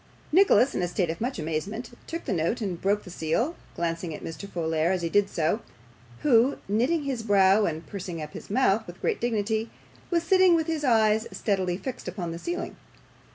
[0.31, 4.15] Nicholas, in a state of much amazement, took the note and broke the seal, glancing
[4.15, 4.47] at Mr.
[4.49, 5.59] Folair as he did so,
[6.23, 9.69] who, knitting his brow and pursing up his mouth with great dignity,
[10.09, 12.77] was sitting with his eyes steadily fixed upon the ceiling.